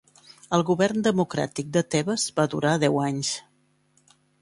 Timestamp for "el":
0.57-0.63